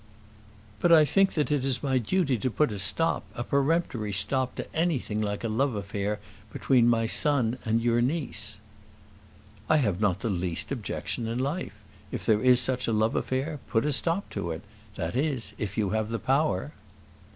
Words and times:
"But 0.79 0.91
I 0.91 1.05
think 1.05 1.33
that 1.33 1.51
it 1.51 1.63
is 1.63 1.83
my 1.83 1.99
duty 1.99 2.35
to 2.39 2.49
put 2.49 2.71
a 2.71 2.79
stop, 2.79 3.23
a 3.35 3.43
peremptory 3.43 4.11
stop 4.11 4.55
to 4.55 4.75
anything 4.75 5.21
like 5.21 5.43
a 5.43 5.47
love 5.47 5.75
affair 5.75 6.19
between 6.51 6.87
my 6.89 7.05
son 7.05 7.59
and 7.65 7.79
your 7.83 8.01
niece." 8.01 8.57
"I 9.69 9.77
have 9.77 10.01
not 10.01 10.21
the 10.21 10.29
least 10.31 10.71
objection 10.71 11.27
in 11.27 11.37
life. 11.37 11.75
If 12.11 12.25
there 12.25 12.41
is 12.41 12.59
such 12.59 12.87
a 12.87 12.91
love 12.93 13.15
affair, 13.15 13.59
put 13.67 13.85
a 13.85 13.91
stop 13.91 14.27
to 14.31 14.49
it 14.49 14.63
that 14.95 15.15
is, 15.15 15.53
if 15.59 15.77
you 15.77 15.91
have 15.91 16.09
the 16.09 16.17
power." 16.17 16.71